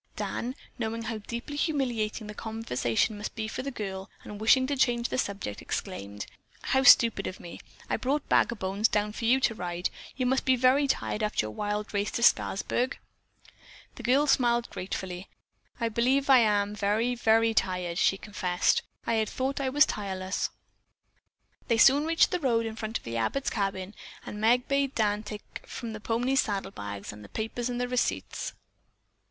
[0.15, 4.75] Dan, knowing how deeply humiliating the conversation must be for the girl and wishing to
[4.75, 6.25] change the subject, exclaimed:
[6.63, 7.59] "How stupid of me!
[7.87, 9.91] I brought Bag o' Bones down for you to ride.
[10.15, 12.97] You must be very tired after your wild race to Scarsburg."
[13.93, 15.29] The girl smiled gratefully.
[15.79, 19.13] "I believe I am very, very tired," she confessed, "which happens but seldom.
[19.13, 20.49] I had thought that I was tireless."
[21.67, 23.93] They soon reached the road in front of the Abbotts' cabin
[24.25, 28.53] and Meg bade Dan take from the pony's saddle bags the papers and receipts.